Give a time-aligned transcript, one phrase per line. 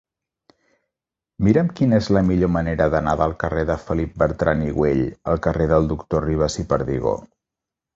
[1.47, 5.47] Mira'm quina és la millor manera d'anar del carrer de Felip Bertran i Güell al
[5.49, 7.19] carrer del Doctor Ribas i Perdigó.